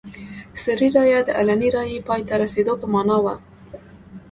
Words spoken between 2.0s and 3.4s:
پای ته رسېدو په معنا وه.